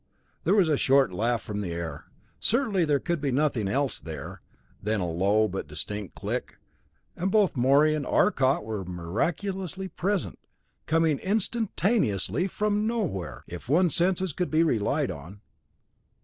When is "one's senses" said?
13.69-14.33